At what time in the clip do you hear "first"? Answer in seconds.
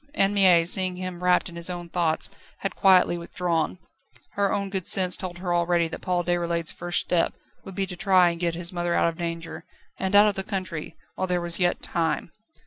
6.71-7.01